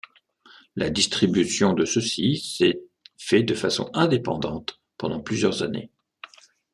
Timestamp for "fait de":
3.19-3.53